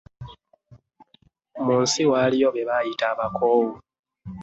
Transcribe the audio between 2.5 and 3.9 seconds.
be bayita abakoowu.